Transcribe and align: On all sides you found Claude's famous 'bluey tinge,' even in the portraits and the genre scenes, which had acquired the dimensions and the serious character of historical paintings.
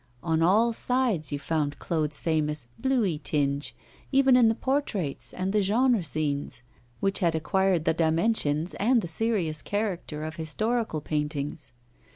On 0.23 0.41
all 0.41 0.73
sides 0.73 1.31
you 1.31 1.37
found 1.37 1.77
Claude's 1.77 2.19
famous 2.19 2.67
'bluey 2.79 3.19
tinge,' 3.21 3.75
even 4.11 4.35
in 4.35 4.49
the 4.49 4.55
portraits 4.55 5.31
and 5.31 5.53
the 5.53 5.61
genre 5.61 6.03
scenes, 6.03 6.63
which 7.01 7.19
had 7.19 7.35
acquired 7.35 7.85
the 7.85 7.93
dimensions 7.93 8.73
and 8.79 9.01
the 9.03 9.07
serious 9.07 9.61
character 9.61 10.23
of 10.23 10.37
historical 10.37 11.01
paintings. 11.01 11.71